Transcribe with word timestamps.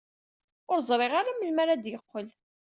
Ur 0.71 0.79
ẓriɣ 0.89 1.11
ara 1.19 1.31
melmi 1.37 1.59
ara 1.63 1.75
d-yeqqel. 1.83 2.27